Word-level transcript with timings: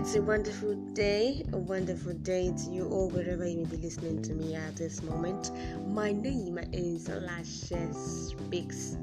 it's 0.00 0.14
a 0.14 0.22
wonderful 0.22 0.74
day, 0.94 1.44
a 1.52 1.58
wonderful 1.58 2.14
day 2.14 2.50
to 2.56 2.70
you 2.70 2.88
all, 2.88 3.10
wherever 3.10 3.46
you 3.46 3.58
may 3.58 3.64
be 3.64 3.76
listening 3.76 4.22
to 4.22 4.32
me 4.32 4.54
at 4.54 4.74
this 4.74 5.02
moment. 5.02 5.50
My 5.86 6.10
name 6.10 6.58
is 6.72 7.10
Lashes 7.10 8.30
Speaks. 8.30 8.96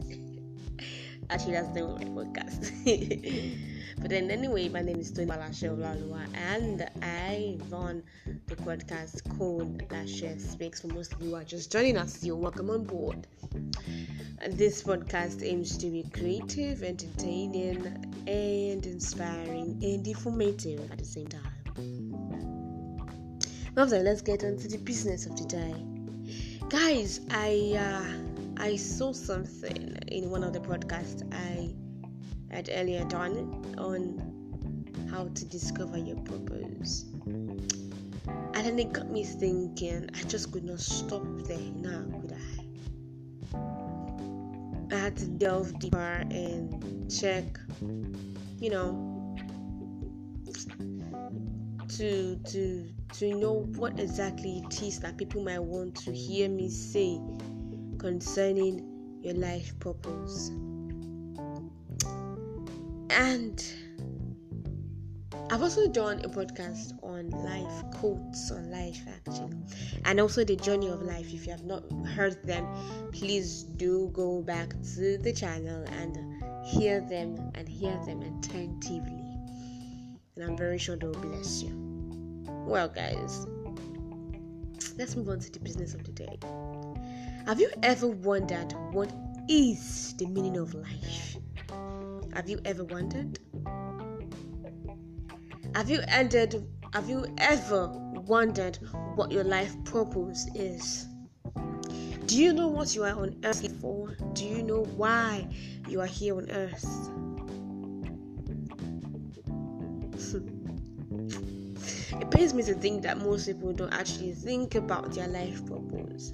Actually, 1.29 1.51
that's 1.51 1.67
the 1.67 1.81
name 1.81 1.89
of 1.91 1.99
my 1.99 2.23
podcast. 2.23 3.67
but 3.99 4.09
then, 4.09 4.29
anyway, 4.29 4.69
my 4.69 4.81
name 4.81 4.99
is 4.99 5.11
Tony 5.11 5.31
Lashe 5.31 5.63
Olalua, 5.63 6.27
and 6.35 6.89
I 7.01 7.57
run 7.69 8.03
the 8.47 8.55
podcast 8.57 9.21
called 9.37 9.81
Lashes 9.91 10.49
Speaks. 10.51 10.81
For 10.81 10.87
most 10.87 11.13
of 11.13 11.21
you 11.21 11.29
who 11.29 11.35
are 11.35 11.43
just 11.43 11.71
joining 11.71 11.97
us, 11.97 12.23
you're 12.23 12.35
welcome 12.35 12.69
on 12.69 12.83
board. 12.83 13.27
And 14.39 14.53
this 14.57 14.83
podcast 14.83 15.43
aims 15.43 15.77
to 15.77 15.87
be 15.87 16.03
creative, 16.13 16.83
entertaining, 16.83 17.85
and 18.27 18.85
inspiring 18.85 19.79
and 19.81 20.05
informative 20.05 20.91
at 20.91 20.97
the 20.97 21.05
same 21.05 21.27
time. 21.27 21.43
Now, 23.75 23.85
then, 23.85 24.05
let's 24.05 24.21
get 24.21 24.43
on 24.43 24.57
to 24.57 24.67
the 24.67 24.77
business 24.77 25.25
of 25.25 25.37
the 25.37 25.45
day. 25.45 25.75
Guys, 26.69 27.21
I 27.31 27.75
uh, 27.77 28.61
I 28.61 28.75
saw 28.75 29.13
something 29.13 29.97
in 30.07 30.29
one 30.29 30.43
of 30.43 30.51
the 30.51 30.59
podcasts 30.59 31.23
I 31.31 31.73
had 32.49 32.69
earlier 32.73 33.03
done 33.05 33.75
on 33.77 35.07
how 35.09 35.27
to 35.27 35.45
discover 35.45 35.97
your 35.97 36.17
purpose. 36.17 37.05
And 37.25 38.65
then 38.65 38.79
it 38.79 38.93
got 38.93 39.09
me 39.11 39.23
thinking, 39.23 40.09
I 40.13 40.23
just 40.23 40.51
could 40.51 40.63
not 40.63 40.79
stop 40.79 41.23
there 41.45 41.57
now, 41.57 42.05
could 42.21 42.33
I? 42.33 42.37
I 44.91 44.99
had 44.99 45.17
to 45.17 45.27
delve 45.27 45.77
deeper 45.79 46.23
and 46.31 47.11
check, 47.11 47.59
you 48.59 48.69
know, 48.69 49.35
to 51.89 52.35
to 52.35 52.89
to 53.13 53.33
know 53.33 53.65
what 53.75 53.99
exactly 53.99 54.63
it 54.65 54.81
is 54.81 54.99
that 54.99 55.17
people 55.17 55.43
might 55.43 55.59
want 55.59 55.95
to 55.95 56.11
hear 56.11 56.49
me 56.49 56.69
say 56.69 57.19
concerning 57.97 59.19
your 59.21 59.35
life 59.35 59.77
purpose. 59.79 60.51
And 63.17 63.65
I've 65.49 65.63
also 65.63 65.87
done 65.87 66.23
a 66.23 66.29
podcast 66.29 66.93
on 67.01 67.31
life 67.31 67.83
quotes 67.95 68.51
on 68.51 68.69
life 68.69 69.01
actually, 69.07 69.57
and 70.05 70.19
also 70.19 70.43
the 70.43 70.55
journey 70.55 70.87
of 70.87 71.01
life. 71.01 71.33
If 71.33 71.47
you 71.47 71.51
have 71.51 71.63
not 71.63 71.83
heard 72.05 72.43
them, 72.43 72.67
please 73.11 73.63
do 73.63 74.11
go 74.13 74.43
back 74.43 74.69
to 74.93 75.17
the 75.17 75.33
channel 75.33 75.83
and 75.93 76.15
hear 76.63 77.01
them 77.01 77.51
and 77.55 77.67
hear 77.67 77.99
them 78.05 78.21
attentively. 78.21 79.25
And 80.35 80.45
I'm 80.45 80.55
very 80.55 80.77
sure 80.77 80.95
they'll 80.95 81.11
bless 81.13 81.63
you. 81.63 81.71
Well, 82.67 82.87
guys, 82.87 83.47
let's 84.95 85.15
move 85.15 85.29
on 85.29 85.39
to 85.39 85.51
the 85.51 85.59
business 85.59 85.95
of 85.95 86.03
the 86.03 86.11
day. 86.11 86.37
Have 87.47 87.59
you 87.59 87.71
ever 87.81 88.05
wondered 88.05 88.73
what 88.91 89.11
is 89.49 90.13
the 90.17 90.27
meaning 90.27 90.57
of 90.57 90.75
life? 90.75 91.37
Have 92.37 92.47
you 92.47 92.61
ever 92.65 92.83
wondered? 92.83 93.39
Have 95.73 95.89
you 95.89 96.01
ended 96.07 96.63
have 96.93 97.09
you 97.09 97.25
ever 97.39 97.87
wondered 97.87 98.77
what 99.15 99.31
your 99.31 99.43
life 99.43 99.73
purpose 99.85 100.45
is? 100.53 101.07
Do 102.27 102.37
you 102.39 102.53
know 102.53 102.67
what 102.67 102.93
you 102.93 103.05
are 103.05 103.19
on 103.19 103.37
earth 103.43 103.67
for? 103.81 104.15
Do 104.33 104.45
you 104.45 104.61
know 104.61 104.83
why 104.83 105.47
you 105.89 105.99
are 105.99 106.05
here 106.05 106.37
on 106.37 106.51
earth? 106.51 106.85
Hmm. 110.29 112.21
it 112.21 112.29
pains 112.29 112.53
me 112.53 112.61
to 112.61 112.75
think 112.75 113.01
that 113.01 113.17
most 113.17 113.47
people 113.47 113.73
don't 113.73 113.93
actually 113.95 114.33
think 114.33 114.75
about 114.75 115.11
their 115.11 115.27
life 115.27 115.65
purpose. 115.65 116.33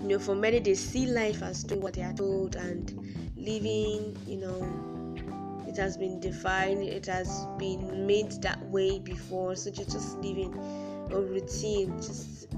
You 0.00 0.08
know, 0.08 0.18
for 0.18 0.34
many, 0.34 0.58
they 0.58 0.74
see 0.74 1.04
life 1.04 1.42
as 1.42 1.64
doing 1.64 1.82
what 1.82 1.92
they 1.92 2.02
are 2.02 2.14
told 2.14 2.56
and 2.56 3.01
living, 3.42 4.16
you 4.26 4.38
know, 4.38 5.62
it 5.66 5.76
has 5.76 5.96
been 5.96 6.20
defined, 6.20 6.82
it 6.82 7.06
has 7.06 7.46
been 7.58 8.06
made 8.06 8.30
that 8.42 8.62
way 8.66 8.98
before. 8.98 9.56
So 9.56 9.70
you're 9.70 9.86
just 9.86 10.16
living 10.18 10.54
a 11.10 11.20
routine, 11.20 11.96
just 11.96 12.48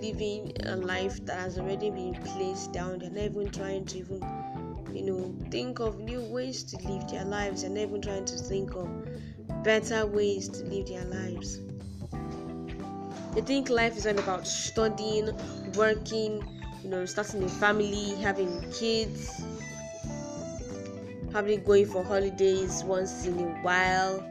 living 0.00 0.52
a 0.64 0.76
life 0.76 1.24
that 1.26 1.38
has 1.38 1.58
already 1.58 1.90
been 1.90 2.14
placed 2.14 2.72
down. 2.72 2.98
They're 2.98 3.10
not 3.10 3.24
even 3.24 3.50
trying 3.50 3.84
to 3.86 3.98
even, 3.98 4.22
you 4.94 5.02
know, 5.02 5.34
think 5.50 5.80
of 5.80 5.98
new 5.98 6.20
ways 6.22 6.62
to 6.64 6.88
live 6.88 7.08
their 7.10 7.24
lives. 7.24 7.62
They're 7.62 7.70
not 7.70 7.80
even 7.80 8.00
trying 8.00 8.24
to 8.26 8.36
think 8.36 8.74
of 8.74 8.88
better 9.64 10.06
ways 10.06 10.48
to 10.50 10.64
live 10.64 10.86
their 10.86 11.04
lives. 11.06 11.60
They 13.34 13.40
think 13.40 13.68
life 13.68 13.96
is 13.96 14.06
all 14.06 14.18
about 14.18 14.46
studying, 14.46 15.30
working, 15.74 16.46
you 16.84 16.90
know, 16.90 17.04
starting 17.06 17.42
a 17.42 17.48
family, 17.48 18.14
having 18.20 18.70
kids, 18.70 19.42
probably 21.34 21.56
going 21.56 21.84
for 21.84 22.04
holidays 22.04 22.84
once 22.84 23.26
in 23.26 23.36
a 23.40 23.42
while, 23.62 24.24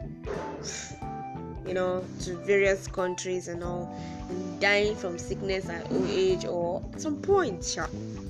you 1.66 1.74
know, 1.74 2.02
to 2.18 2.34
various 2.46 2.86
countries 2.86 3.46
and 3.46 3.62
all, 3.62 3.94
and 4.30 4.58
dying 4.58 4.96
from 4.96 5.18
sickness 5.18 5.68
at 5.68 5.92
old 5.92 6.08
age 6.08 6.46
or 6.46 6.82
at 6.94 7.02
some 7.02 7.20
point, 7.20 7.76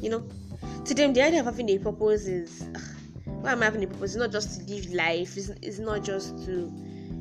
you 0.02 0.10
know. 0.10 0.26
To 0.86 0.92
them, 0.92 1.12
the 1.12 1.22
idea 1.22 1.38
of 1.38 1.46
having 1.46 1.70
a 1.70 1.78
purpose 1.78 2.26
is 2.26 2.68
why 3.26 3.52
am 3.52 3.62
I 3.62 3.66
having 3.66 3.84
a 3.84 3.86
purpose? 3.86 4.16
It's 4.16 4.16
not 4.16 4.32
just 4.32 4.58
to 4.66 4.74
live 4.74 4.92
life, 4.92 5.36
it's, 5.36 5.50
it's 5.62 5.78
not 5.78 6.02
just 6.02 6.44
to, 6.46 6.72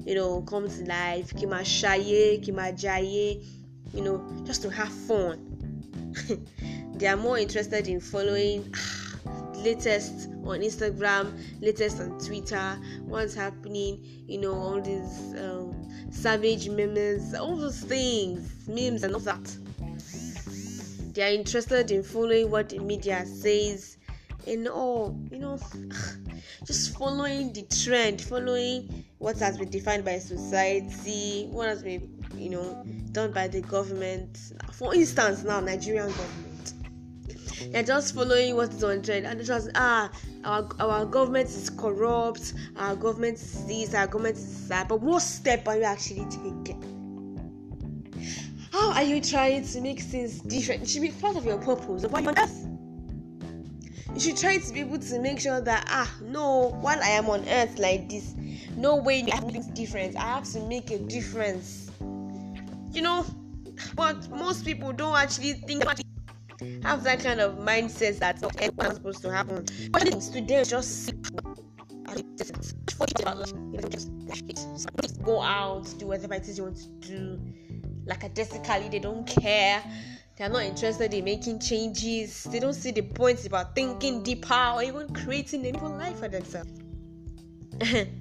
you 0.07 0.15
know, 0.15 0.41
come 0.41 0.67
to 0.67 0.83
life, 0.85 1.35
kima 1.35 1.61
shaye, 1.61 2.43
kima 2.43 2.73
jaye, 2.73 3.45
you 3.93 4.01
know, 4.01 4.27
just 4.43 4.63
to 4.63 4.71
have 4.71 4.91
fun. 4.91 6.17
they 6.95 7.05
are 7.05 7.15
more 7.15 7.37
interested 7.37 7.87
in 7.87 7.99
following 7.99 8.73
latest 9.63 10.29
on 10.45 10.59
Instagram, 10.59 11.39
latest 11.61 11.99
on 11.99 12.19
Twitter, 12.19 12.79
what's 13.05 13.33
happening, 13.33 13.99
you 14.27 14.39
know, 14.39 14.53
all 14.53 14.81
these 14.81 15.33
um, 15.39 15.73
savage 16.11 16.69
memes, 16.69 17.33
all 17.33 17.55
those 17.55 17.79
things, 17.81 18.67
memes, 18.67 19.03
and 19.03 19.13
all 19.13 19.21
that. 19.21 19.57
They 21.13 21.23
are 21.23 21.33
interested 21.33 21.91
in 21.91 22.03
following 22.03 22.49
what 22.49 22.69
the 22.69 22.79
media 22.79 23.25
says 23.25 23.97
and 24.47 24.67
all, 24.67 25.17
you 25.31 25.39
know, 25.39 25.59
just 26.65 26.97
following 26.97 27.53
the 27.53 27.61
trend, 27.63 28.21
following 28.21 29.05
what 29.19 29.37
has 29.39 29.57
been 29.57 29.69
defined 29.69 30.03
by 30.03 30.19
society, 30.19 31.47
what 31.51 31.69
has 31.69 31.83
been, 31.83 32.23
you 32.35 32.49
know, 32.49 32.83
done 33.11 33.31
by 33.31 33.47
the 33.47 33.61
government. 33.61 34.37
For 34.73 34.93
instance, 34.93 35.43
now, 35.43 35.59
Nigerian 35.59 36.07
government 36.07 36.52
they're 37.71 37.83
just 37.83 38.15
following 38.15 38.55
what 38.55 38.73
is 38.73 38.83
on 38.83 39.01
trend. 39.01 39.25
And 39.25 39.39
they 39.39 39.43
just 39.43 39.69
ah 39.75 40.11
our, 40.43 40.67
our 40.79 41.05
government 41.05 41.49
is 41.49 41.69
corrupt. 41.69 42.53
Our 42.77 42.95
government 42.95 43.35
is 43.35 43.65
this 43.65 43.93
our 43.93 44.07
government 44.07 44.37
is 44.37 44.67
that. 44.67 44.87
But 44.89 45.01
what 45.01 45.21
step 45.21 45.67
are 45.67 45.77
you 45.77 45.83
actually 45.83 46.25
taking? 46.25 46.81
How 48.71 48.91
are 48.93 49.03
you 49.03 49.21
trying 49.21 49.65
to 49.65 49.81
make 49.81 49.99
things 49.99 50.39
different? 50.41 50.83
It 50.83 50.89
should 50.89 51.01
be 51.01 51.11
part 51.11 51.35
of 51.35 51.45
your 51.45 51.57
purpose 51.57 52.03
why 52.05 52.25
on 52.25 52.37
earth 52.37 52.67
you 54.13 54.19
should 54.19 54.37
try 54.37 54.57
to 54.57 54.73
be 54.73 54.81
able 54.81 54.99
to 54.99 55.19
make 55.19 55.39
sure 55.39 55.59
that 55.59 55.85
ah 55.89 56.11
no 56.21 56.69
while 56.81 57.01
i 57.01 57.09
am 57.09 57.27
on 57.29 57.47
earth 57.49 57.79
like 57.79 58.07
this 58.09 58.35
no 58.77 58.95
way 58.95 59.23
i 59.31 59.35
have 59.35 59.49
things 59.51 59.67
different. 59.67 60.15
I 60.15 60.21
have 60.21 60.43
to 60.51 60.59
make 60.61 60.91
a 60.91 60.99
difference. 60.99 61.89
You 62.91 63.01
know 63.01 63.25
but 63.95 64.29
most 64.29 64.65
people 64.65 64.93
don't 64.93 65.15
actually 65.15 65.53
think 65.53 65.83
about 65.83 66.02
have 66.83 67.03
that 67.03 67.19
kind 67.21 67.39
of 67.39 67.57
mindset 67.57 68.19
that 68.19 68.41
what's 68.41 68.95
supposed 68.95 69.21
to 69.21 69.31
happen. 69.31 69.65
But 69.91 70.21
students 70.21 70.69
just 70.69 71.13
go 75.23 75.41
out, 75.41 75.87
do 75.97 76.07
whatever 76.07 76.33
it 76.35 76.47
is 76.47 76.57
you 76.57 76.65
want 76.65 76.77
to 76.77 76.87
do. 77.07 77.39
Lackadaisically, 78.05 78.89
they 78.89 78.99
don't 78.99 79.25
care. 79.25 79.81
They 80.35 80.45
are 80.45 80.49
not 80.49 80.63
interested 80.63 81.13
in 81.13 81.23
making 81.23 81.59
changes. 81.59 82.43
They 82.45 82.59
don't 82.59 82.73
see 82.73 82.91
the 82.91 83.03
points 83.03 83.45
about 83.45 83.75
thinking 83.75 84.23
deeper 84.23 84.73
or 84.75 84.83
even 84.83 85.13
creating 85.13 85.65
a 85.65 85.71
new 85.71 85.87
life 85.87 86.19
for 86.19 86.27
themselves. 86.27 86.71
and 87.81 88.17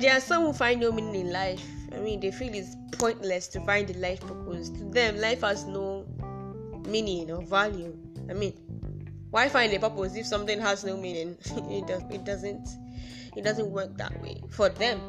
there 0.00 0.16
are 0.16 0.20
some 0.20 0.44
who 0.44 0.52
find 0.52 0.80
no 0.80 0.92
meaning 0.92 1.26
in 1.26 1.32
life. 1.32 1.62
I 1.92 1.98
mean, 1.98 2.20
they 2.20 2.30
feel 2.30 2.54
it's 2.54 2.74
pointless 2.92 3.48
to 3.48 3.60
find 3.66 3.90
a 3.90 3.98
life 3.98 4.20
purpose. 4.20 4.70
To 4.70 4.84
them, 4.84 5.18
life 5.20 5.42
has 5.42 5.64
no 5.66 6.01
meaning 6.86 7.30
or 7.30 7.42
value. 7.42 7.96
I 8.28 8.34
mean, 8.34 8.52
why 9.30 9.48
find 9.48 9.72
a 9.72 9.80
purpose 9.80 10.14
if 10.14 10.26
something 10.26 10.60
has 10.60 10.84
no 10.84 10.96
meaning? 10.96 11.36
it 11.70 11.86
does. 11.86 12.02
It 12.10 12.24
doesn't. 12.24 12.68
It 13.36 13.42
doesn't 13.42 13.70
work 13.70 13.96
that 13.96 14.20
way 14.22 14.42
for 14.50 14.68
them. 14.68 15.00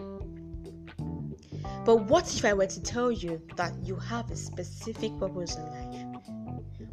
But 1.85 2.05
what 2.05 2.33
if 2.33 2.45
I 2.45 2.53
were 2.53 2.67
to 2.67 2.81
tell 2.81 3.11
you 3.11 3.41
that 3.57 3.73
you 3.83 3.97
have 3.97 4.31
a 4.31 4.35
specific 4.37 5.17
purpose 5.19 5.57
in 5.57 5.65
life? 5.65 6.23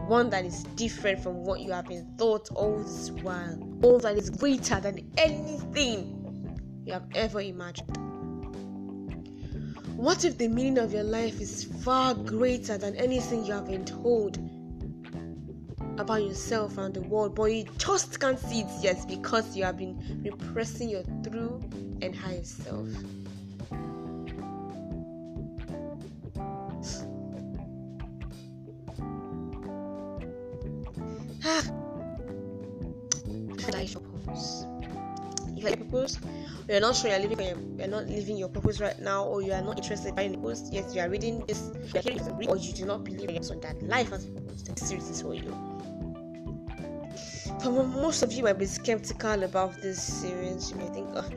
One 0.09 0.31
that 0.31 0.45
is 0.45 0.65
different 0.75 1.23
from 1.23 1.45
what 1.45 1.61
you 1.61 1.71
have 1.71 1.87
been 1.87 2.17
taught 2.19 2.51
all 2.51 2.79
this 2.79 3.11
while, 3.23 3.57
all 3.83 4.01
that 4.01 4.17
is 4.17 4.31
greater 4.31 4.81
than 4.81 5.09
anything 5.17 6.61
you 6.85 6.93
have 6.93 7.07
ever 7.15 7.41
imagined. 7.41 7.97
What 9.97 10.25
if 10.25 10.39
the 10.39 10.49
meaning 10.49 10.79
of 10.79 10.93
your 10.93 11.05
life 11.05 11.41
is 11.41 11.63
far 11.63 12.15
greater 12.15 12.77
than 12.77 12.97
anything 12.97 13.45
you 13.45 13.53
have 13.53 13.69
been 13.69 13.85
told 13.85 14.39
about 16.01 16.23
yourself 16.23 16.79
and 16.79 16.95
the 16.95 17.03
world, 17.03 17.35
but 17.35 17.45
you 17.45 17.65
just 17.77 18.19
can't 18.19 18.39
see 18.39 18.61
it 18.61 18.71
yet 18.81 19.07
because 19.09 19.57
you 19.57 19.65
have 19.65 19.77
been 19.77 19.97
repressing 20.25 20.89
your 20.89 21.03
true 21.29 21.61
and 22.03 22.15
higher 22.17 22.43
self? 22.43 22.89
Ah. 31.45 31.63
purpose. 34.01 34.67
If 35.57 35.65
you 35.65 35.77
purpose, 35.77 36.19
you're 36.69 36.81
not 36.81 36.97
sure 36.97 37.11
you're 37.11 37.21
living 37.21 37.47
your, 37.47 37.59
you're 37.79 37.89
not 37.89 38.07
living 38.07 38.37
your 38.37 38.49
purpose 38.49 38.81
right 38.81 38.99
now, 39.01 39.25
or 39.25 39.43
you 39.43 39.53
are 39.53 39.63
not 39.63 39.77
interested 39.79 40.19
in 40.19 40.35
purpose. 40.35 40.69
Yes, 40.73 40.95
you 40.95 41.03
are 41.03 41.09
reading 41.09 41.45
this, 41.47 41.71
you're 41.93 42.49
or 42.49 42.57
you 42.57 42.73
do 42.73 42.87
not 42.87 43.05
believe 43.05 43.29
in 43.29 43.61
that 43.61 43.83
life 43.83 44.11
has 44.11 44.25
purpose. 44.25 44.63
This 44.63 44.89
series 44.89 45.09
is 45.11 45.23
for 45.23 45.35
you. 45.35 45.70
Most 47.65 48.23
of 48.23 48.33
you 48.33 48.45
might 48.45 48.59
be 48.59 48.67
skeptical 48.67 49.43
about 49.43 49.81
this 49.83 50.03
series. 50.03 50.71
You 50.71 50.77
may 50.77 50.87
think, 50.89 51.09
oh, 51.15 51.29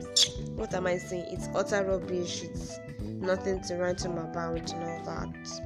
what 0.54 0.72
am 0.74 0.86
I 0.86 0.96
saying? 0.96 1.26
It's 1.28 1.48
utter 1.54 1.84
rubbish. 1.84 2.42
It's 2.42 2.78
nothing 3.00 3.60
to 3.62 3.76
write 3.76 4.00
home 4.00 4.18
about 4.18 4.72
and 4.72 4.84
all 4.84 5.04
that. 5.04 5.60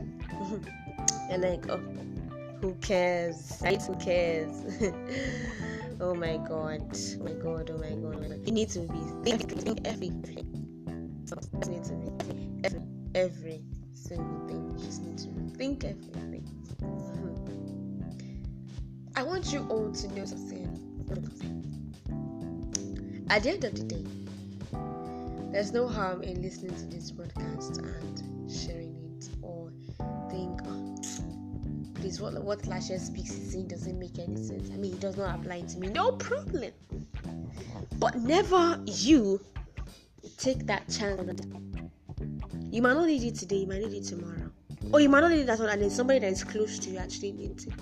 and 1.30 1.42
like, 1.42 1.68
oh, 1.68 1.80
who 2.60 2.74
cares? 2.80 3.60
Who 3.86 3.94
cares? 3.96 4.64
Oh 6.00 6.14
my 6.14 6.36
god. 6.36 6.86
Oh 7.18 7.24
my 7.24 7.32
god. 7.32 7.70
Oh 7.70 7.78
my 7.78 7.90
god. 7.90 8.14
Oh 8.14 8.20
my 8.20 8.28
god. 8.28 8.46
You 8.46 8.52
need 8.52 8.68
to 8.70 8.80
be 8.80 9.00
thinking 9.24 9.80
everything. 9.84 10.46
You 10.86 11.70
need 11.70 11.84
to 11.84 11.94
be 11.94 12.10
every, 12.64 12.82
every 13.16 13.64
single 13.94 14.46
thing. 14.46 14.70
You 14.78 14.84
just 14.84 15.02
need 15.02 15.18
to 15.18 15.56
think 15.56 15.84
everything. 15.84 16.37
I 19.18 19.24
want 19.24 19.52
you 19.52 19.66
all 19.68 19.90
to 19.90 20.08
know 20.14 20.24
something. 20.24 20.62
At 23.28 23.42
the 23.42 23.50
end 23.50 23.64
of 23.64 23.74
the 23.74 23.82
day, 23.82 24.04
there's 25.50 25.72
no 25.72 25.88
harm 25.88 26.22
in 26.22 26.40
listening 26.40 26.76
to 26.76 26.84
this 26.84 27.10
podcast 27.10 27.78
and 27.78 28.48
sharing 28.48 28.94
it 28.94 29.28
or 29.42 29.72
think, 30.30 30.60
please, 31.96 32.20
what 32.20 32.34
what 32.44 32.64
Lashes 32.68 33.06
speaks 33.06 33.30
is 33.32 33.50
saying 33.50 33.66
doesn't 33.66 33.98
make 33.98 34.20
any 34.20 34.36
sense. 34.36 34.70
I 34.70 34.76
mean, 34.76 34.92
it 34.92 35.00
does 35.00 35.16
not 35.16 35.40
apply 35.40 35.62
to 35.62 35.78
me. 35.80 35.88
No 35.88 36.12
problem. 36.12 36.70
But 37.98 38.18
never 38.18 38.80
you 38.86 39.40
take 40.36 40.64
that 40.66 40.88
chance. 40.88 41.40
You 42.70 42.82
might 42.82 42.94
not 42.94 43.06
need 43.06 43.24
it 43.24 43.34
today. 43.34 43.56
You 43.56 43.66
might 43.66 43.80
need 43.80 43.94
it 43.94 44.04
tomorrow, 44.04 44.52
or 44.92 45.00
you 45.00 45.08
might 45.08 45.22
not 45.22 45.32
need 45.32 45.40
it 45.40 45.48
at 45.48 45.58
all, 45.58 45.66
and 45.66 45.82
then 45.82 45.90
somebody 45.90 46.20
that 46.20 46.30
is 46.30 46.44
close 46.44 46.78
to 46.78 46.90
you 46.90 46.98
actually 46.98 47.32
needs 47.32 47.66
it. 47.66 47.74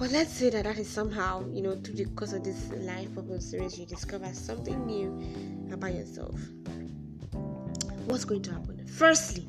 But 0.00 0.12
let's 0.12 0.32
say 0.32 0.48
that 0.48 0.64
that 0.64 0.78
is 0.78 0.88
somehow, 0.88 1.46
you 1.52 1.60
know, 1.60 1.76
through 1.76 1.96
the 1.96 2.06
course 2.06 2.32
of 2.32 2.42
this 2.42 2.70
life 2.70 3.14
purpose 3.14 3.50
series, 3.50 3.78
you 3.78 3.84
discover 3.84 4.32
something 4.32 4.86
new 4.86 5.70
about 5.74 5.92
yourself. 5.92 6.40
What's 8.06 8.24
going 8.24 8.40
to 8.44 8.52
happen? 8.52 8.86
Firstly, 8.86 9.46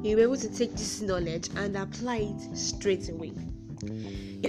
you'll 0.00 0.14
be 0.14 0.22
able 0.22 0.36
to 0.36 0.48
take 0.48 0.70
this 0.76 1.00
knowledge 1.00 1.48
and 1.56 1.76
apply 1.76 2.18
it 2.18 2.56
straight 2.56 3.08
away. 3.08 3.32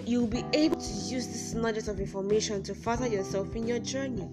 You'll 0.05 0.27
be 0.27 0.45
able 0.53 0.77
to 0.79 0.93
use 0.93 1.25
this 1.25 1.55
knowledge 1.55 1.87
of 1.87 1.99
information 1.99 2.61
to 2.61 2.75
further 2.75 3.07
yourself 3.07 3.55
in 3.55 3.65
your 3.65 3.79
journey. 3.79 4.29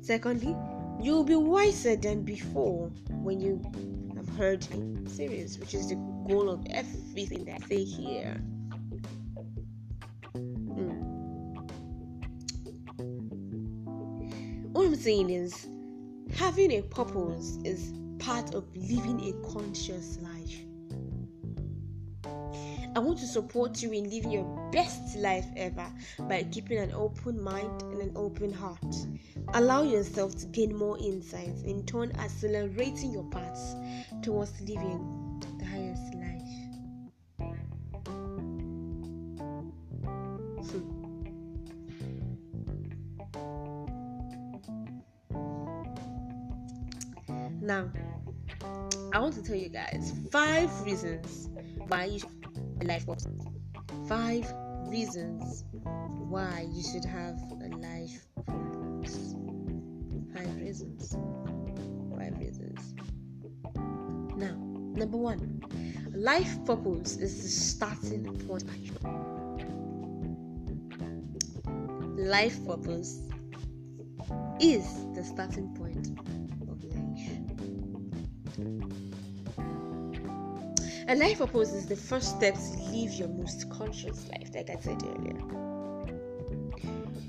Secondly, 0.00 0.56
you'll 1.00 1.22
be 1.22 1.36
wiser 1.36 1.94
than 1.94 2.24
before 2.24 2.90
when 3.10 3.38
you 3.38 3.62
have 4.16 4.28
heard 4.30 4.60
the 4.62 5.08
series, 5.08 5.56
which 5.60 5.72
is 5.72 5.88
the 5.88 5.94
goal 6.28 6.50
of 6.50 6.66
everything 6.70 7.44
that 7.44 7.62
I 7.62 7.66
say 7.68 7.84
here. 7.84 8.42
What 14.84 14.92
I'm 14.92 15.00
saying 15.00 15.30
is, 15.30 15.66
having 16.34 16.70
a 16.72 16.82
purpose 16.82 17.56
is 17.64 17.94
part 18.18 18.54
of 18.54 18.66
living 18.76 19.18
a 19.30 19.50
conscious 19.50 20.18
life. 20.20 20.60
I 22.94 22.98
want 22.98 23.18
to 23.20 23.26
support 23.26 23.82
you 23.82 23.92
in 23.92 24.10
living 24.10 24.30
your 24.30 24.44
best 24.72 25.16
life 25.16 25.46
ever 25.56 25.90
by 26.28 26.42
keeping 26.52 26.76
an 26.76 26.92
open 26.92 27.42
mind 27.42 27.80
and 27.80 28.02
an 28.02 28.12
open 28.14 28.52
heart. 28.52 28.94
Allow 29.54 29.84
yourself 29.84 30.36
to 30.36 30.46
gain 30.48 30.76
more 30.76 30.98
insights, 30.98 31.62
in 31.62 31.86
turn, 31.86 32.12
accelerating 32.18 33.10
your 33.10 33.24
paths 33.30 33.76
towards 34.20 34.60
living 34.60 35.40
the 35.58 35.64
highest 35.64 36.13
five 50.34 50.68
reasons 50.84 51.48
why 51.86 52.06
you 52.06 52.18
should 52.18 52.34
have 52.42 52.58
a 52.80 52.84
life 52.84 53.06
purpose. 53.06 53.26
Five 54.08 54.52
reasons 54.88 55.64
why 56.28 56.66
you 56.72 56.82
should 56.82 57.04
have 57.04 57.36
a 57.62 57.68
life 57.76 58.26
purpose. 58.44 59.36
Five 60.34 60.56
reasons. 60.56 61.16
Five 62.18 62.36
reasons. 62.36 62.94
Now, 64.36 64.56
number 64.98 65.16
one, 65.16 65.62
life 66.12 66.58
purpose 66.64 67.16
is 67.16 67.40
the 67.40 67.48
starting 67.48 68.24
point. 68.48 68.64
Life 72.18 72.58
purpose 72.66 73.20
is 74.58 74.84
the 75.14 75.22
starting 75.22 75.72
point 75.76 76.43
A 81.06 81.14
life 81.14 81.36
purpose 81.38 81.74
is 81.74 81.84
the 81.84 81.96
first 81.96 82.36
step 82.36 82.54
to 82.54 82.78
live 82.90 83.12
your 83.12 83.28
most 83.28 83.68
conscious 83.68 84.26
life, 84.30 84.48
like 84.54 84.70
I 84.70 84.76
said 84.80 85.02
earlier. 85.02 85.36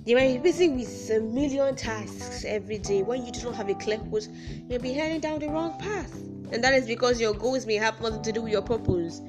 You 0.05 0.15
might 0.15 0.33
be 0.35 0.37
busy 0.37 0.69
with 0.69 1.11
a 1.11 1.19
million 1.19 1.75
tasks 1.75 2.45
every 2.45 2.77
day. 2.77 3.03
When 3.03 3.25
you 3.25 3.33
do 3.33 3.43
not 3.43 3.55
have 3.55 3.67
a 3.67 3.73
clear 3.73 3.97
purpose, 3.97 4.29
you'll 4.69 4.81
be 4.81 4.93
heading 4.93 5.19
down 5.19 5.39
the 5.39 5.49
wrong 5.49 5.77
path. 5.77 6.15
And 6.53 6.63
that 6.63 6.73
is 6.73 6.87
because 6.87 7.19
your 7.19 7.33
goals 7.33 7.65
may 7.65 7.75
have 7.75 7.99
nothing 7.99 8.21
to 8.21 8.31
do 8.31 8.43
with 8.43 8.53
your 8.53 8.61
purpose, 8.61 9.21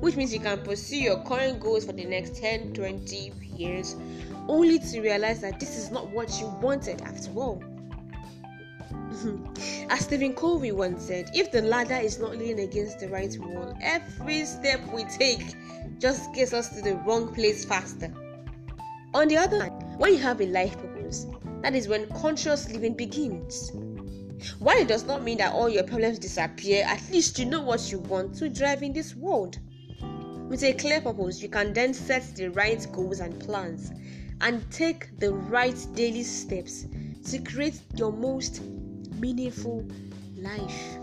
which 0.00 0.16
means 0.16 0.32
you 0.32 0.40
can 0.40 0.62
pursue 0.62 0.96
your 0.96 1.22
current 1.24 1.60
goals 1.60 1.84
for 1.84 1.92
the 1.92 2.06
next 2.06 2.36
10, 2.36 2.72
20 2.72 3.32
years, 3.54 3.96
only 4.48 4.78
to 4.78 5.02
realize 5.02 5.42
that 5.42 5.60
this 5.60 5.76
is 5.76 5.90
not 5.90 6.08
what 6.08 6.40
you 6.40 6.46
wanted 6.62 7.02
after 7.02 7.30
all. 7.32 7.62
Mm-hmm. 9.20 9.90
As 9.90 10.00
Stephen 10.00 10.32
Covey 10.32 10.72
once 10.72 11.04
said, 11.04 11.30
if 11.34 11.52
the 11.52 11.60
ladder 11.60 11.96
is 11.96 12.18
not 12.18 12.38
leaning 12.38 12.60
against 12.60 13.00
the 13.00 13.08
right 13.08 13.36
wall, 13.38 13.76
every 13.82 14.46
step 14.46 14.80
we 14.94 15.04
take 15.04 15.54
just 15.98 16.32
gets 16.32 16.54
us 16.54 16.70
to 16.70 16.80
the 16.80 16.96
wrong 17.06 17.34
place 17.34 17.66
faster. 17.66 18.10
On 19.12 19.28
the 19.28 19.36
other 19.36 19.60
hand, 19.60 19.98
when 19.98 20.14
you 20.14 20.18
have 20.20 20.40
a 20.40 20.46
life 20.46 20.78
purpose, 20.78 21.26
that 21.60 21.74
is 21.74 21.86
when 21.86 22.08
conscious 22.08 22.70
living 22.70 22.94
begins. 22.94 23.72
While 24.58 24.78
it 24.78 24.88
does 24.88 25.04
not 25.04 25.22
mean 25.22 25.36
that 25.38 25.52
all 25.52 25.68
your 25.68 25.82
problems 25.82 26.18
disappear, 26.18 26.84
at 26.86 27.02
least 27.10 27.38
you 27.38 27.44
know 27.44 27.60
what 27.60 27.92
you 27.92 27.98
want 27.98 28.34
to 28.36 28.48
drive 28.48 28.82
in 28.82 28.94
this 28.94 29.14
world. 29.14 29.58
With 30.48 30.62
a 30.62 30.72
clear 30.72 31.02
purpose, 31.02 31.42
you 31.42 31.50
can 31.50 31.74
then 31.74 31.92
set 31.92 32.34
the 32.34 32.48
right 32.48 32.86
goals 32.90 33.20
and 33.20 33.38
plans 33.38 33.92
and 34.40 34.68
take 34.70 35.18
the 35.18 35.34
right 35.34 35.76
daily 35.94 36.22
steps 36.22 36.86
to 37.26 37.38
create 37.38 37.82
your 37.96 38.12
most 38.12 38.62
meaningful 39.20 39.86
life. 40.36 40.96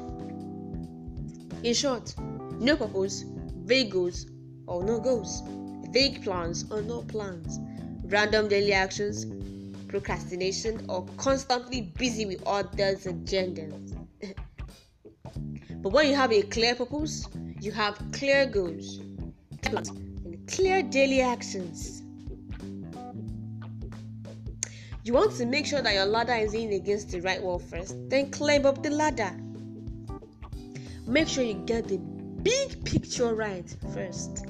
In 1.64 1.74
short, 1.74 2.16
no 2.60 2.76
purpose, 2.76 3.24
vague 3.66 3.92
goals 3.92 4.26
or 4.66 4.84
no 4.84 5.00
goals, 5.00 5.44
vague 5.92 6.24
plans 6.24 6.66
or 6.72 6.82
no 6.82 7.02
plans, 7.04 7.60
random 8.06 8.48
daily 8.48 8.74
actions, 8.74 9.26
procrastination, 9.88 10.86
or 10.90 11.06
constantly 11.18 11.82
busy 11.82 12.26
with 12.26 12.42
others' 12.46 13.06
agendas. 13.06 13.96
but 15.82 15.92
when 15.92 16.08
you 16.10 16.16
have 16.16 16.32
a 16.32 16.42
clear 16.42 16.76
purpose, 16.76 17.28
you 17.62 17.72
have 17.72 18.00
clear 18.12 18.46
goals, 18.46 19.00
plans, 19.62 19.90
and 19.90 20.48
clear 20.48 20.82
daily 20.82 21.22
actions. 21.22 22.02
You 25.08 25.14
want 25.14 25.38
to 25.38 25.46
make 25.46 25.66
sure 25.66 25.82
that 25.82 25.94
your 25.94 26.06
ladder 26.06 26.34
is 26.34 26.54
in 26.54 26.74
against 26.74 27.12
the 27.12 27.22
right 27.22 27.42
wall 27.42 27.60
first, 27.60 27.96
then 28.10 28.30
climb 28.30 28.66
up 28.66 28.84
the 28.84 28.90
ladder. 28.90 29.32
Make 31.08 31.30
sure 31.30 31.46
you 31.46 31.54
get 31.54 31.88
the 31.88 31.98
big 31.98 32.84
picture 32.84 33.34
right 33.34 33.74
first, 33.94 34.46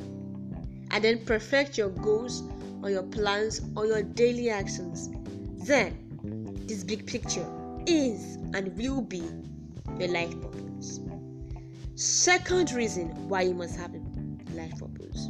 and 0.90 1.04
then 1.04 1.24
perfect 1.26 1.78
your 1.78 1.90
goals 1.90 2.42
or 2.82 2.90
your 2.90 3.04
plans 3.04 3.62
or 3.76 3.86
your 3.86 4.02
daily 4.02 4.50
actions 4.50 5.12
then 5.68 5.96
this 6.66 6.84
big 6.84 7.06
picture 7.06 7.46
is 7.86 8.38
and 8.56 8.76
will 8.80 9.02
be 9.02 9.22
your 10.00 10.10
life 10.10 10.42
purpose. 10.42 11.02
Second 11.94 12.72
reason 12.72 13.10
why 13.30 13.44
you 13.44 13.54
must 13.54 13.76
have 13.76 13.94
a 13.94 14.02
life 14.56 14.80
purpose 14.80 15.30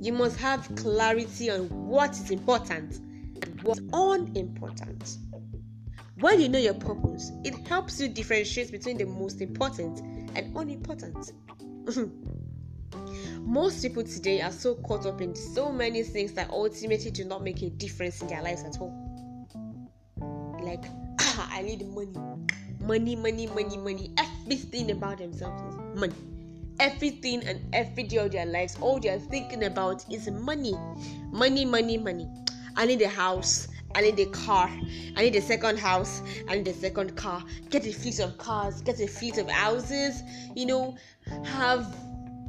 you 0.00 0.12
must 0.12 0.38
have 0.38 0.74
clarity 0.76 1.50
on 1.50 1.68
what 1.68 2.12
is 2.12 2.30
important 2.30 3.00
what's 3.62 3.80
unimportant. 3.92 5.18
When 6.20 6.40
you 6.40 6.48
know 6.48 6.58
your 6.58 6.74
purpose, 6.74 7.30
it 7.44 7.54
helps 7.68 8.00
you 8.00 8.08
differentiate 8.08 8.72
between 8.72 8.98
the 8.98 9.06
most 9.06 9.40
important 9.40 10.00
and 10.36 10.56
unimportant. 10.56 11.32
most 13.42 13.82
people 13.82 14.02
today 14.02 14.40
are 14.40 14.50
so 14.50 14.74
caught 14.76 15.06
up 15.06 15.20
in 15.20 15.34
so 15.34 15.70
many 15.70 16.02
things 16.02 16.32
that 16.32 16.50
ultimately 16.50 17.10
do 17.10 17.24
not 17.24 17.44
make 17.44 17.62
a 17.62 17.70
difference 17.70 18.20
in 18.20 18.28
their 18.28 18.42
lives 18.42 18.64
at 18.64 18.80
all. 18.80 18.92
Like, 20.60 20.84
ah, 21.20 21.48
I 21.52 21.62
need 21.62 21.86
money. 21.88 22.18
Money, 22.80 23.16
money, 23.16 23.46
money, 23.46 23.76
money. 23.76 24.14
Everything 24.18 24.90
about 24.90 25.18
themselves 25.18 25.62
is 25.62 26.00
money 26.00 26.14
everything 26.80 27.42
and 27.44 27.60
every 27.74 28.04
day 28.04 28.18
of 28.18 28.32
their 28.32 28.46
lives, 28.46 28.76
all 28.80 29.00
they're 29.00 29.18
thinking 29.18 29.64
about 29.64 30.04
is 30.12 30.30
money. 30.30 30.74
Money, 31.30 31.64
money, 31.64 31.98
money. 31.98 32.28
I 32.78 32.86
need 32.86 33.02
a 33.02 33.08
house. 33.08 33.66
I 33.96 34.02
need 34.02 34.20
a 34.20 34.26
car. 34.26 34.70
I 35.16 35.22
need 35.22 35.34
a 35.34 35.40
second 35.40 35.80
house. 35.80 36.22
I 36.46 36.58
need 36.58 36.68
a 36.68 36.72
second 36.72 37.16
car. 37.16 37.42
Get 37.70 37.84
a 37.84 37.92
fleet 37.92 38.20
of 38.20 38.38
cars. 38.38 38.80
Get 38.82 39.00
a 39.00 39.08
fleet 39.08 39.36
of 39.38 39.50
houses. 39.50 40.22
You 40.54 40.66
know, 40.66 40.96
have 41.44 41.92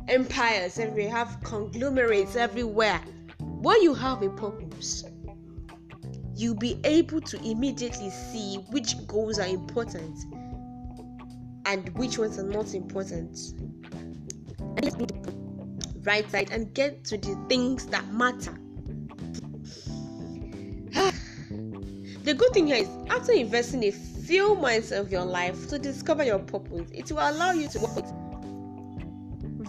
empires 0.07 0.77
everywhere. 0.77 1.11
Have 1.11 1.39
conglomerates 1.43 2.35
everywhere. 2.35 3.01
When 3.39 3.81
you 3.81 3.95
have 3.95 4.21
a 4.21 4.29
purpose, 4.29 5.03
you'll 6.35 6.53
be 6.53 6.79
able 6.83 7.21
to 7.21 7.43
immediately 7.43 8.11
see 8.11 8.57
which 8.69 9.07
goals 9.07 9.39
are 9.39 9.47
important 9.47 10.15
and 11.65 11.89
which 11.97 12.19
ones 12.19 12.37
are 12.37 12.43
not 12.43 12.75
important 12.75 13.35
right 16.03 16.29
side 16.31 16.49
and 16.51 16.73
get 16.73 17.03
to 17.05 17.17
the 17.17 17.35
things 17.49 17.87
that 17.87 18.07
matter. 18.13 18.57
The 22.29 22.35
good 22.35 22.53
thing 22.53 22.67
here 22.67 22.75
is 22.75 22.89
after 23.09 23.31
investing 23.31 23.83
a 23.85 23.91
few 23.91 24.53
months 24.53 24.91
of 24.91 25.11
your 25.11 25.25
life 25.25 25.67
to 25.67 25.79
discover 25.79 26.23
your 26.23 26.37
purpose, 26.37 26.87
it 26.93 27.11
will 27.11 27.27
allow 27.27 27.53
you 27.53 27.67
to 27.67 27.79
work 27.79 28.05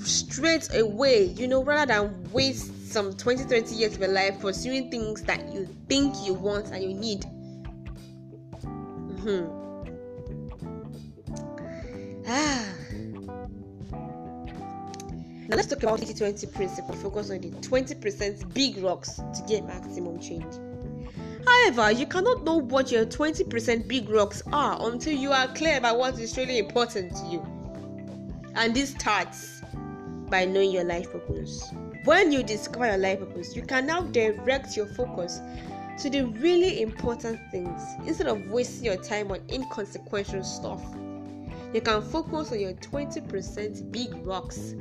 straight 0.04 0.68
away, 0.74 1.24
you 1.24 1.48
know, 1.48 1.64
rather 1.64 1.94
than 1.94 2.30
waste 2.32 2.92
some 2.92 3.14
20 3.14 3.44
30 3.44 3.74
years 3.74 3.94
of 3.94 4.00
your 4.00 4.10
life 4.10 4.38
pursuing 4.40 4.90
things 4.90 5.22
that 5.22 5.50
you 5.50 5.66
think 5.88 6.14
you 6.22 6.34
want 6.34 6.66
and 6.66 6.82
you 6.82 6.92
need. 6.92 7.24
Mm-hmm. 8.60 9.56
Ah. 12.28 12.66
Now 15.48 15.56
let's 15.56 15.66
talk 15.66 15.82
about 15.82 16.00
80-20 16.00 16.52
principle. 16.52 16.94
Focus 16.96 17.30
on 17.30 17.40
the 17.40 17.48
20% 17.48 18.52
big 18.52 18.76
rocks 18.84 19.14
to 19.14 19.42
get 19.48 19.66
maximum 19.66 20.20
change. 20.20 20.44
However, 21.46 21.92
you 21.92 22.06
cannot 22.06 22.44
know 22.44 22.56
what 22.56 22.90
your 22.90 23.06
20% 23.06 23.88
big 23.88 24.08
rocks 24.08 24.42
are 24.52 24.78
until 24.80 25.12
you 25.12 25.32
are 25.32 25.48
clear 25.48 25.78
about 25.78 25.98
what 25.98 26.18
is 26.18 26.36
really 26.36 26.58
important 26.58 27.14
to 27.16 27.26
you. 27.26 27.46
And 28.54 28.74
this 28.74 28.90
starts 28.90 29.62
by 30.28 30.44
knowing 30.44 30.70
your 30.70 30.84
life 30.84 31.10
purpose. 31.12 31.72
When 32.04 32.32
you 32.32 32.42
discover 32.42 32.86
your 32.86 32.98
life 32.98 33.20
purpose, 33.20 33.54
you 33.54 33.62
can 33.62 33.86
now 33.86 34.02
direct 34.02 34.76
your 34.76 34.86
focus 34.86 35.40
to 35.98 36.10
the 36.10 36.22
really 36.22 36.82
important 36.82 37.38
things 37.50 37.82
instead 38.06 38.26
of 38.26 38.50
wasting 38.50 38.86
your 38.86 38.96
time 38.96 39.30
on 39.30 39.40
inconsequential 39.50 40.42
stuff. 40.42 40.82
You 41.72 41.80
can 41.80 42.02
focus 42.02 42.52
on 42.52 42.60
your 42.60 42.72
20% 42.74 43.92
big 43.92 44.14
rocks 44.26 44.74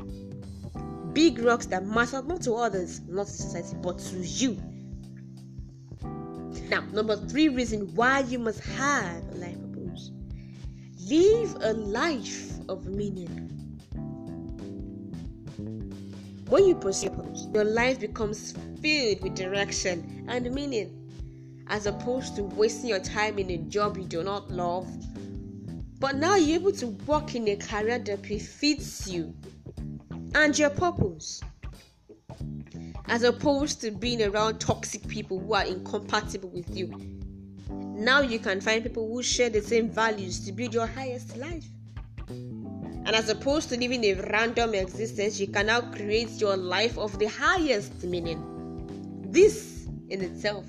big 1.13 1.39
rocks 1.39 1.65
that 1.67 1.85
matter 1.85 2.21
not 2.21 2.41
to 2.43 2.53
others, 2.53 3.01
not 3.07 3.27
to 3.27 3.33
society, 3.33 3.75
but 3.81 3.99
to 3.99 4.17
you. 4.19 4.57
Now, 6.69 6.81
number 6.91 7.15
three 7.15 7.49
reason 7.49 7.93
why 7.95 8.19
you 8.19 8.37
must 8.37 8.59
have 8.59 9.23
a 9.29 9.35
life 9.35 9.57
purpose. 9.73 10.11
Live 11.09 11.57
a 11.61 11.73
life 11.73 12.59
of 12.69 12.85
meaning. 12.85 13.49
When 16.47 16.65
you 16.65 16.75
pursue 16.75 17.09
purpose, 17.09 17.47
your 17.55 17.63
life 17.63 17.99
becomes 17.99 18.53
filled 18.81 19.23
with 19.23 19.33
direction 19.33 20.25
and 20.29 20.51
meaning, 20.53 21.65
as 21.69 21.87
opposed 21.87 22.35
to 22.35 22.43
wasting 22.43 22.89
your 22.89 22.99
time 22.99 23.39
in 23.39 23.49
a 23.49 23.57
job 23.57 23.97
you 23.97 24.03
do 24.03 24.23
not 24.23 24.51
love. 24.51 24.87
But 25.99 26.17
now 26.17 26.35
you're 26.35 26.59
able 26.59 26.71
to 26.73 26.87
work 27.07 27.33
in 27.33 27.47
a 27.47 27.55
career 27.55 27.97
that 27.97 28.21
befits 28.21 29.07
you 29.07 29.33
and 30.35 30.57
your 30.57 30.69
purpose. 30.69 31.41
As 33.09 33.23
opposed 33.23 33.81
to 33.81 33.91
being 33.91 34.21
around 34.21 34.59
toxic 34.59 35.07
people 35.07 35.39
who 35.39 35.53
are 35.53 35.65
incompatible 35.65 36.49
with 36.49 36.77
you. 36.77 36.93
Now 37.69 38.21
you 38.21 38.37
can 38.37 38.61
find 38.61 38.83
people 38.83 39.07
who 39.07 39.23
share 39.23 39.49
the 39.49 39.61
same 39.61 39.89
values 39.89 40.45
to 40.45 40.51
build 40.51 40.75
your 40.75 40.85
highest 40.85 41.35
life. 41.35 41.65
And 42.29 43.09
as 43.09 43.29
opposed 43.29 43.69
to 43.69 43.79
living 43.79 44.03
a 44.03 44.13
random 44.13 44.75
existence, 44.75 45.39
you 45.39 45.47
can 45.47 45.65
now 45.65 45.81
create 45.81 46.29
your 46.39 46.55
life 46.55 46.99
of 46.99 47.17
the 47.17 47.25
highest 47.25 48.03
meaning. 48.03 48.43
This 49.25 49.87
in 50.09 50.21
itself 50.21 50.65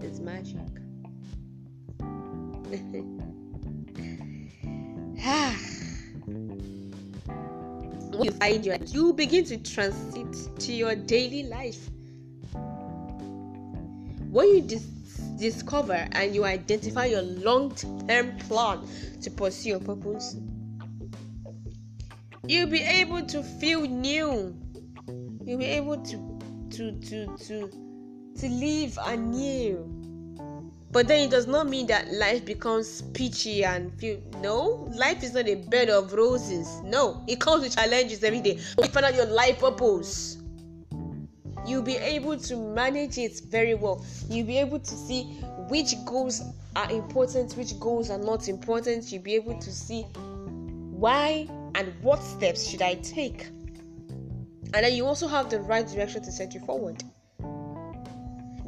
is 0.00 0.20
magic. 0.20 0.60
ah 5.24 5.67
you 8.22 8.32
find 8.32 8.64
your 8.64 8.76
you 8.86 9.12
begin 9.12 9.44
to 9.44 9.56
transit 9.58 10.58
to 10.60 10.72
your 10.72 10.94
daily 10.94 11.44
life. 11.44 11.88
When 14.30 14.48
you 14.48 14.60
dis- 14.62 15.18
discover 15.38 16.06
and 16.12 16.34
you 16.34 16.44
identify 16.44 17.06
your 17.06 17.22
long-term 17.22 18.38
plan 18.48 18.86
to 19.22 19.30
pursue 19.30 19.70
your 19.70 19.80
purpose, 19.80 20.36
you'll 22.46 22.70
be 22.70 22.82
able 22.82 23.24
to 23.26 23.42
feel 23.42 23.82
new. 23.82 24.56
You'll 25.44 25.58
be 25.58 25.66
able 25.66 25.96
to 25.98 26.40
to 26.70 26.92
to 27.00 27.36
to 27.36 27.70
to 28.38 28.48
live 28.48 28.98
anew 29.06 29.97
but 30.90 31.06
then 31.06 31.20
it 31.20 31.30
does 31.30 31.46
not 31.46 31.68
mean 31.68 31.86
that 31.86 32.12
life 32.12 32.44
becomes 32.44 33.02
peachy 33.12 33.64
and 33.64 33.92
feel 33.98 34.20
no. 34.40 34.90
Life 34.94 35.22
is 35.22 35.34
not 35.34 35.46
a 35.46 35.56
bed 35.56 35.90
of 35.90 36.12
roses 36.12 36.80
no. 36.82 37.22
It 37.26 37.40
comes 37.40 37.62
with 37.62 37.74
challenges 37.74 38.24
every 38.24 38.40
day. 38.40 38.58
You 38.78 38.88
find 38.88 39.06
out 39.06 39.14
your 39.14 39.26
life 39.26 39.58
purpose 39.58 40.38
you'll 41.68 41.82
be 41.82 41.96
able 41.96 42.36
to 42.38 42.56
manage 42.56 43.18
it 43.18 43.40
very 43.48 43.74
well. 43.74 44.04
You'll 44.28 44.46
be 44.46 44.58
able 44.58 44.78
to 44.78 44.94
see 44.94 45.24
which 45.68 45.94
goals 46.06 46.42
are 46.74 46.90
important 46.90 47.56
which 47.56 47.78
goals 47.78 48.10
are 48.10 48.18
not 48.18 48.48
important. 48.48 49.12
You'll 49.12 49.22
be 49.22 49.34
able 49.34 49.58
to 49.58 49.72
see 49.72 50.02
why 50.02 51.46
and 51.74 51.92
what 52.02 52.22
steps 52.22 52.68
should 52.68 52.82
i 52.82 52.94
take. 52.94 53.46
And 54.74 54.84
then 54.84 54.94
you 54.94 55.06
also 55.06 55.28
have 55.28 55.50
the 55.50 55.60
right 55.60 55.86
direction 55.86 56.22
to 56.22 56.32
set 56.32 56.54
you 56.54 56.60
forward 56.60 57.02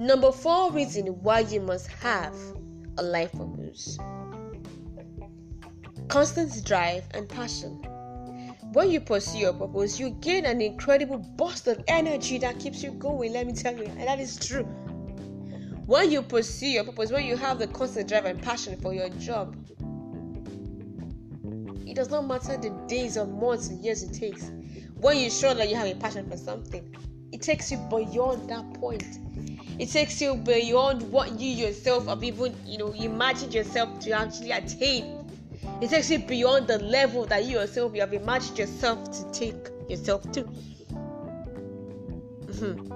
Number 0.01 0.33
four 0.33 0.73
reason 0.73 1.09
why 1.23 1.41
you 1.41 1.61
must 1.61 1.87
have 1.89 2.35
a 2.97 3.03
life 3.03 3.33
purpose 3.33 3.99
constant 6.11 6.65
drive 6.65 7.05
and 7.13 7.29
passion. 7.29 7.75
When 8.73 8.91
you 8.91 9.01
pursue 9.01 9.39
your 9.39 9.53
purpose, 9.53 10.01
you 10.01 10.11
gain 10.11 10.45
an 10.45 10.61
incredible 10.61 11.19
burst 11.19 11.69
of 11.69 11.85
energy 11.87 12.39
that 12.39 12.59
keeps 12.59 12.83
you 12.83 12.91
going. 12.93 13.33
Let 13.33 13.47
me 13.47 13.53
tell 13.53 13.77
you, 13.77 13.85
and 13.85 14.09
that 14.09 14.19
is 14.19 14.37
true. 14.37 14.65
When 15.87 16.11
you 16.11 16.23
pursue 16.23 16.67
your 16.67 16.85
purpose, 16.85 17.13
when 17.13 17.25
you 17.27 17.37
have 17.37 17.59
the 17.59 17.69
constant 17.69 18.09
drive 18.09 18.25
and 18.25 18.43
passion 18.43 18.81
for 18.81 18.93
your 18.93 19.09
job, 19.11 19.55
it 21.87 21.95
does 21.95 22.11
not 22.11 22.27
matter 22.27 22.57
the 22.57 22.71
days 22.89 23.17
or 23.17 23.27
months 23.27 23.69
and 23.69 23.85
years 23.85 24.03
it 24.03 24.13
takes. 24.13 24.51
When 24.97 25.17
you 25.17 25.31
show 25.31 25.55
that 25.55 25.69
you 25.69 25.77
have 25.77 25.89
a 25.89 25.95
passion 25.95 26.29
for 26.29 26.37
something, 26.37 26.97
it 27.33 27.43
takes 27.43 27.71
you 27.71 27.79
beyond 27.89 28.51
that 28.51 28.75
point 28.75 29.05
it 29.81 29.89
takes 29.89 30.21
you 30.21 30.37
beyond 30.37 31.11
what 31.11 31.41
you 31.41 31.49
yourself 31.49 32.07
have 32.07 32.23
even 32.23 32.55
you 32.67 32.77
know 32.77 32.93
imagined 32.93 33.55
yourself 33.55 33.99
to 34.01 34.11
actually 34.11 34.51
attain. 34.51 35.25
It 35.81 35.89
takes 35.89 36.11
you 36.11 36.19
beyond 36.19 36.67
the 36.67 36.79
level 36.81 37.25
that 37.25 37.47
you 37.47 37.59
yourself 37.59 37.95
you 37.95 38.03
have 38.03 38.13
imagined 38.13 38.59
yourself 38.59 39.11
to 39.11 39.25
take 39.33 39.71
yourself 39.89 40.31
to. 40.33 40.43
Mm-hmm. 42.45 42.91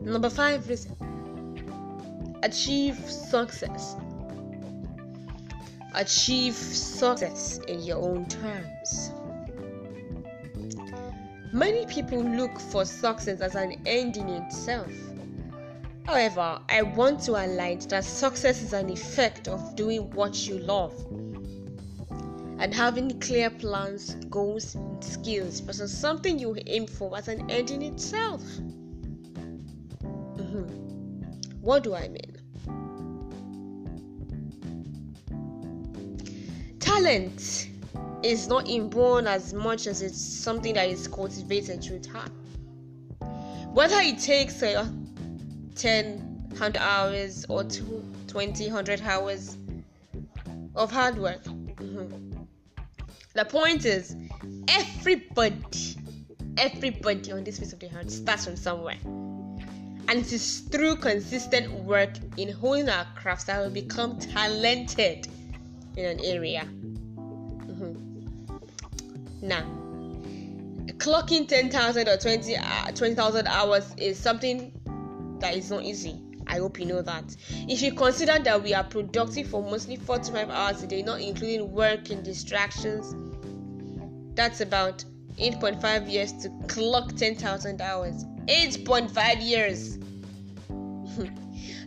Number 0.10 0.30
five 0.30 0.66
reason 0.70 0.96
achieve 2.42 2.96
success 3.08 3.94
achieve 5.94 6.54
success 6.54 7.58
in 7.68 7.82
your 7.82 7.98
own 7.98 8.26
terms. 8.26 9.12
Many 11.52 11.86
people 11.86 12.22
look 12.22 12.58
for 12.58 12.84
success 12.84 13.40
as 13.40 13.54
an 13.54 13.80
end 13.84 14.16
in 14.16 14.28
itself. 14.28 14.90
However, 16.06 16.60
I 16.68 16.82
want 16.82 17.20
to 17.24 17.34
highlight 17.34 17.88
that 17.90 18.04
success 18.04 18.62
is 18.62 18.72
an 18.72 18.90
effect 18.90 19.48
of 19.48 19.76
doing 19.76 20.10
what 20.12 20.48
you 20.48 20.58
love 20.58 20.94
and 22.58 22.72
having 22.72 23.18
clear 23.20 23.50
plans, 23.50 24.14
goals, 24.30 24.74
and 24.76 25.02
skills 25.04 25.60
versus 25.60 25.96
something 25.96 26.38
you 26.38 26.56
aim 26.66 26.86
for 26.86 27.16
as 27.16 27.28
an 27.28 27.50
end 27.50 27.70
in 27.70 27.82
itself. 27.82 28.40
Mm-hmm. 30.02 31.60
What 31.60 31.82
do 31.82 31.94
I 31.94 32.08
mean? 32.08 32.31
Talent 37.02 37.68
is 38.22 38.46
not 38.46 38.68
inborn 38.68 39.26
as 39.26 39.52
much 39.52 39.88
as 39.88 40.02
it's 40.02 40.22
something 40.22 40.74
that 40.74 40.88
is 40.88 41.08
cultivated 41.08 41.82
through 41.82 41.98
time. 41.98 42.30
Whether 43.74 43.96
it 43.98 44.20
takes 44.20 44.62
uh, 44.62 44.88
10, 45.74 46.46
100 46.50 46.80
hours 46.80 47.44
or 47.48 47.64
20, 48.28 48.66
100 48.66 49.00
hours 49.00 49.56
of 50.76 50.92
hard 50.92 51.18
work. 51.18 51.42
Mm-hmm. 51.42 52.44
The 53.34 53.44
point 53.46 53.84
is, 53.84 54.14
everybody, 54.68 55.96
everybody 56.56 57.32
on 57.32 57.42
this 57.42 57.58
piece 57.58 57.72
of 57.72 57.80
the 57.80 57.90
earth 57.96 58.12
starts 58.12 58.44
from 58.44 58.54
somewhere. 58.54 58.98
And 59.02 60.10
it 60.20 60.32
is 60.32 60.60
through 60.70 60.96
consistent 60.96 61.68
work 61.82 62.10
in 62.36 62.52
honing 62.52 62.88
our 62.88 63.08
crafts 63.16 63.42
that 63.44 63.60
we 63.66 63.80
become 63.80 64.20
talented 64.20 65.26
in 65.96 66.04
an 66.04 66.20
area. 66.20 66.68
Now, 69.42 69.64
clocking 70.98 71.48
10,000 71.48 72.08
or 72.08 72.16
20 72.16 72.56
uh, 72.56 72.92
20,000 72.92 73.48
hours 73.48 73.92
is 73.98 74.16
something 74.16 74.72
that 75.40 75.56
is 75.56 75.68
not 75.68 75.82
easy. 75.82 76.22
I 76.46 76.58
hope 76.58 76.78
you 76.78 76.86
know 76.86 77.02
that. 77.02 77.36
If 77.68 77.82
you 77.82 77.92
consider 77.92 78.38
that 78.38 78.62
we 78.62 78.72
are 78.72 78.84
productive 78.84 79.48
for 79.48 79.62
mostly 79.62 79.96
45 79.96 80.48
hours 80.48 80.82
a 80.84 80.86
day, 80.86 81.02
not 81.02 81.20
including 81.20 81.72
work 81.72 82.10
and 82.10 82.22
distractions, 82.24 83.16
that's 84.34 84.60
about 84.60 85.04
8.5 85.38 86.10
years 86.10 86.32
to 86.34 86.50
clock 86.68 87.16
10,000 87.16 87.80
hours. 87.80 88.24
8.5 88.46 89.42
years. 89.42 89.98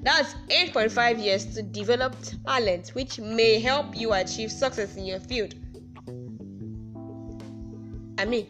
That's 0.04 0.34
8.5 0.50 1.24
years 1.24 1.56
to 1.56 1.64
develop 1.64 2.16
talent, 2.46 2.90
which 2.90 3.20
may 3.20 3.60
help 3.60 3.98
you 3.98 4.14
achieve 4.14 4.52
success 4.52 4.96
in 4.96 5.06
your 5.06 5.20
field. 5.20 5.56
I 8.18 8.26
mean, 8.26 8.48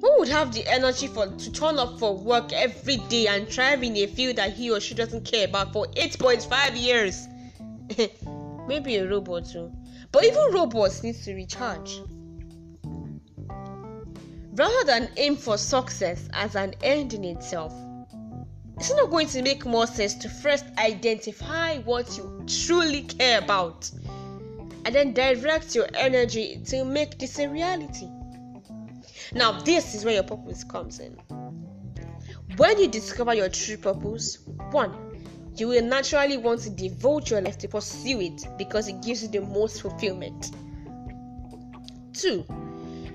who 0.00 0.14
would 0.18 0.28
have 0.28 0.52
the 0.52 0.66
energy 0.66 1.06
for 1.06 1.26
to 1.26 1.52
turn 1.52 1.78
up 1.78 1.98
for 1.98 2.16
work 2.16 2.52
every 2.52 2.96
day 3.08 3.26
and 3.26 3.48
thrive 3.48 3.82
in 3.82 3.96
a 3.96 4.06
field 4.06 4.36
that 4.36 4.52
he 4.52 4.70
or 4.70 4.80
she 4.80 4.94
doesn't 4.94 5.24
care 5.24 5.46
about 5.46 5.72
for 5.72 5.86
8.5 5.88 6.80
years? 6.80 7.26
Maybe 8.68 8.96
a 8.96 9.08
robot 9.08 9.46
too. 9.46 9.72
But 10.12 10.24
even 10.24 10.52
robots 10.52 11.02
need 11.02 11.16
to 11.22 11.34
recharge. 11.34 12.00
Rather 14.52 14.84
than 14.84 15.08
aim 15.16 15.36
for 15.36 15.56
success 15.56 16.28
as 16.32 16.54
an 16.54 16.74
end 16.82 17.14
in 17.14 17.24
itself, 17.24 17.72
it's 18.76 18.90
not 18.90 19.10
going 19.10 19.28
to 19.28 19.42
make 19.42 19.64
more 19.64 19.86
sense 19.86 20.14
to 20.14 20.28
first 20.28 20.64
identify 20.78 21.78
what 21.78 22.16
you 22.16 22.44
truly 22.46 23.02
care 23.02 23.38
about 23.38 23.90
and 24.84 24.94
then 24.94 25.12
direct 25.12 25.74
your 25.74 25.88
energy 25.94 26.62
to 26.66 26.84
make 26.84 27.18
this 27.18 27.38
a 27.38 27.48
reality. 27.48 28.08
Now, 29.34 29.60
this 29.60 29.94
is 29.94 30.04
where 30.04 30.14
your 30.14 30.22
purpose 30.22 30.64
comes 30.64 31.00
in. 31.00 31.18
When 32.56 32.78
you 32.78 32.88
discover 32.88 33.34
your 33.34 33.48
true 33.48 33.76
purpose, 33.76 34.38
one, 34.70 34.94
you 35.54 35.68
will 35.68 35.82
naturally 35.82 36.36
want 36.36 36.60
to 36.62 36.70
devote 36.70 37.30
your 37.30 37.40
life 37.40 37.58
to 37.58 37.68
pursue 37.68 38.20
it 38.20 38.46
because 38.56 38.88
it 38.88 39.02
gives 39.02 39.22
you 39.22 39.28
the 39.28 39.40
most 39.40 39.82
fulfillment. 39.82 40.52
Two, 42.12 42.44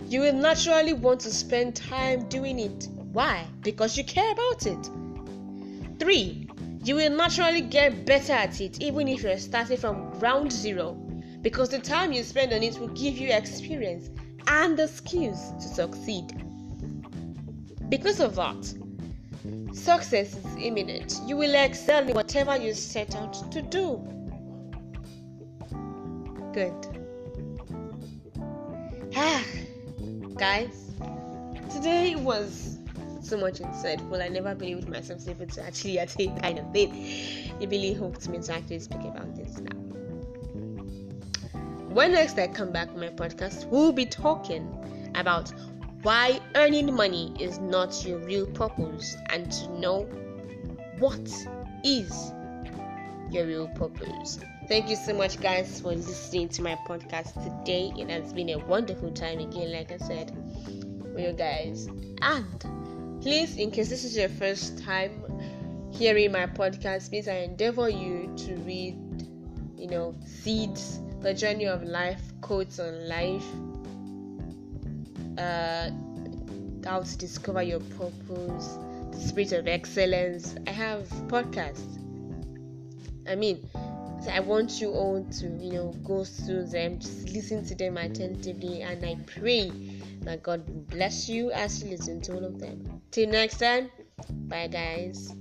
you 0.07 0.21
will 0.21 0.33
naturally 0.33 0.93
want 0.93 1.21
to 1.21 1.31
spend 1.31 1.75
time 1.75 2.27
doing 2.29 2.59
it. 2.59 2.87
Why? 3.11 3.45
Because 3.61 3.97
you 3.97 4.03
care 4.03 4.31
about 4.31 4.67
it. 4.67 4.89
Three, 5.99 6.47
you 6.83 6.95
will 6.95 7.09
naturally 7.15 7.61
get 7.61 8.05
better 8.05 8.33
at 8.33 8.59
it 8.59 8.81
even 8.81 9.07
if 9.07 9.23
you're 9.23 9.37
starting 9.37 9.77
from 9.77 10.11
ground 10.19 10.51
zero 10.51 10.93
because 11.41 11.69
the 11.69 11.79
time 11.79 12.11
you 12.11 12.23
spend 12.23 12.51
on 12.51 12.61
it 12.61 12.77
will 12.77 12.89
give 12.89 13.17
you 13.17 13.29
experience 13.29 14.09
and 14.47 14.77
the 14.77 14.87
skills 14.87 15.51
to 15.59 15.67
succeed. 15.67 16.43
Because 17.89 18.19
of 18.19 18.35
that, 18.35 18.73
success 19.73 20.35
is 20.35 20.55
imminent. 20.57 21.19
You 21.25 21.37
will 21.37 21.53
excel 21.55 22.07
in 22.07 22.15
whatever 22.15 22.57
you 22.57 22.73
set 22.73 23.15
out 23.15 23.51
to 23.51 23.61
do. 23.61 24.01
Good. 26.53 26.73
Ah, 29.15 29.43
guys, 30.35 30.91
today 31.71 32.15
was 32.15 32.79
so 33.21 33.37
much 33.37 33.59
insightful. 33.59 34.21
I 34.21 34.27
never 34.27 34.53
believed 34.55 34.89
myself 34.89 35.27
able 35.27 35.47
to 35.47 35.63
actually 35.63 35.97
attain 35.97 36.37
kind 36.39 36.59
of 36.59 36.71
thing. 36.71 36.91
It 37.59 37.69
really 37.69 37.93
hooked 37.93 38.27
me 38.29 38.39
to 38.39 38.53
actually 38.53 38.79
speak 38.79 39.01
about 39.01 39.35
this 39.35 39.59
now. 39.59 39.82
When 41.93 42.13
next 42.13 42.39
I 42.39 42.47
come 42.47 42.71
back 42.71 42.95
my 42.95 43.09
podcast, 43.09 43.67
we'll 43.67 43.91
be 43.91 44.07
talking 44.07 45.11
about 45.13 45.53
why 46.01 46.39
earning 46.55 46.91
money 46.91 47.35
is 47.39 47.59
not 47.59 48.03
your 48.03 48.17
real 48.17 48.47
purpose 48.47 49.15
and 49.29 49.51
to 49.51 49.79
know 49.79 50.05
what 50.97 51.21
is 51.83 52.33
your 53.29 53.45
real 53.45 53.67
purpose. 53.67 54.39
Thank 54.67 54.89
you 54.89 54.95
so 54.95 55.13
much, 55.13 55.39
guys, 55.39 55.81
for 55.81 55.89
listening 55.89 56.49
to 56.49 56.63
my 56.63 56.75
podcast 56.87 57.35
today. 57.43 57.93
It 57.95 58.09
has 58.09 58.33
been 58.33 58.49
a 58.49 58.57
wonderful 58.57 59.11
time 59.11 59.37
again, 59.37 59.71
like 59.71 59.91
I 59.91 59.97
said, 59.97 60.35
with 61.13 61.23
you 61.23 61.33
guys. 61.33 61.87
And 62.23 63.21
please, 63.21 63.57
in 63.57 63.69
case 63.69 63.89
this 63.89 64.03
is 64.03 64.17
your 64.17 64.29
first 64.29 64.83
time 64.83 65.23
hearing 65.91 66.31
my 66.31 66.47
podcast, 66.47 67.09
please 67.09 67.27
I 67.27 67.41
endeavor 67.41 67.87
you 67.87 68.33
to 68.35 68.55
read, 68.65 68.97
you 69.77 69.85
know, 69.85 70.15
seeds 70.25 70.99
the 71.23 71.33
journey 71.33 71.65
of 71.65 71.83
life, 71.83 72.21
quotes 72.41 72.79
on 72.79 73.07
life, 73.07 73.45
uh, 75.37 75.89
how 76.85 77.01
to 77.01 77.17
discover 77.17 77.63
your 77.63 77.79
purpose, 77.79 78.77
the 79.11 79.19
spirit 79.19 79.53
of 79.53 79.67
excellence. 79.67 80.55
I 80.67 80.71
have 80.71 81.07
podcasts. 81.27 81.97
I 83.25 83.35
mean, 83.35 83.65
I 84.29 84.41
want 84.41 84.81
you 84.81 84.89
all 84.91 85.23
to, 85.39 85.47
you 85.47 85.71
know, 85.71 85.93
go 86.03 86.25
through 86.25 86.67
them, 86.67 86.99
just 86.99 87.29
listen 87.29 87.65
to 87.67 87.75
them 87.75 87.97
attentively, 87.97 88.81
and 88.81 89.05
I 89.05 89.15
pray 89.25 89.71
that 90.21 90.43
God 90.43 90.89
bless 90.89 91.29
you 91.29 91.51
as 91.51 91.81
you 91.81 91.89
listen 91.91 92.19
to 92.21 92.33
all 92.33 92.43
of 92.43 92.59
them. 92.59 93.01
Till 93.11 93.29
next 93.29 93.59
time, 93.59 93.89
bye, 94.29 94.67
guys. 94.67 95.33